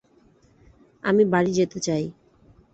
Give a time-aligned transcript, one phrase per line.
[1.03, 2.03] আমি বাড়ি যেতে চাই।